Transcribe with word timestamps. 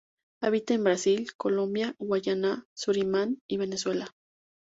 Habita 0.41 0.73
en 0.73 0.83
Brasil, 0.83 1.27
Colombia, 1.37 1.93
Guayana, 1.99 2.65
Surinam 2.75 3.37
y 3.47 3.57
Venezuela. 3.57 4.09